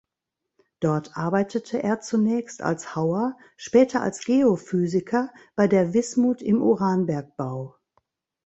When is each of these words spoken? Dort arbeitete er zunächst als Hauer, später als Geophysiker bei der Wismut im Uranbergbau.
Dort 0.79 1.15
arbeitete 1.15 1.83
er 1.83 2.01
zunächst 2.01 2.63
als 2.63 2.95
Hauer, 2.95 3.37
später 3.55 4.01
als 4.01 4.23
Geophysiker 4.25 5.31
bei 5.55 5.67
der 5.67 5.93
Wismut 5.93 6.41
im 6.41 6.59
Uranbergbau. 6.63 7.75